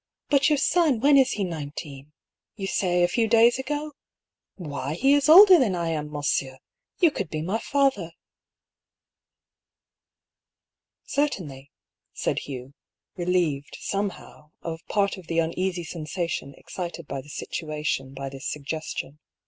[0.31, 2.11] But your son, when is he nineteen?
[2.55, 3.91] You say, a few days ago?
[4.55, 6.57] Why, he is older than I am, monsieur?
[6.99, 8.13] You could be my father.""
[11.03, 11.69] Certainly,"
[12.13, 12.73] said Hugh,
[13.15, 19.19] relieved, somehow, of part of the uneasy sensation excited by the situation by this suggestion.